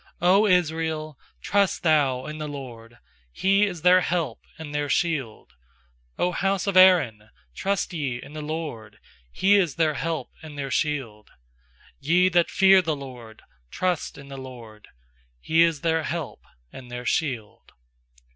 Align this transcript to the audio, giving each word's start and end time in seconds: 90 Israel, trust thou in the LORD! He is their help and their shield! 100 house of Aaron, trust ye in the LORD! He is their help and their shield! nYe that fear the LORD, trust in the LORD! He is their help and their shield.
90 0.19 0.51
Israel, 0.51 1.19
trust 1.43 1.83
thou 1.83 2.25
in 2.25 2.39
the 2.39 2.47
LORD! 2.47 2.97
He 3.31 3.67
is 3.67 3.83
their 3.83 4.01
help 4.01 4.39
and 4.57 4.73
their 4.73 4.89
shield! 4.89 5.53
100 6.15 6.37
house 6.37 6.65
of 6.65 6.75
Aaron, 6.75 7.29
trust 7.53 7.93
ye 7.93 8.19
in 8.19 8.33
the 8.33 8.41
LORD! 8.41 8.97
He 9.31 9.57
is 9.57 9.75
their 9.75 9.93
help 9.93 10.31
and 10.41 10.57
their 10.57 10.71
shield! 10.71 11.29
nYe 12.01 12.29
that 12.33 12.49
fear 12.49 12.81
the 12.81 12.95
LORD, 12.95 13.43
trust 13.69 14.17
in 14.17 14.27
the 14.27 14.37
LORD! 14.37 14.87
He 15.39 15.61
is 15.61 15.81
their 15.81 16.01
help 16.01 16.41
and 16.73 16.89
their 16.89 17.05
shield. 17.05 17.71